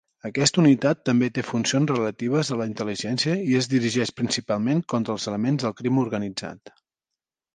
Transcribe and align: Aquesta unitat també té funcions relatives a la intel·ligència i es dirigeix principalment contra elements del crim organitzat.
Aquesta 0.27 0.59
unitat 0.61 1.01
també 1.09 1.27
té 1.33 1.41
funcions 1.49 1.91
relatives 1.91 2.49
a 2.55 2.57
la 2.61 2.67
intel·ligència 2.69 3.35
i 3.51 3.59
es 3.61 3.69
dirigeix 3.73 4.13
principalment 4.21 4.81
contra 4.95 5.17
elements 5.33 5.67
del 5.67 5.75
crim 5.83 6.01
organitzat. 6.05 6.73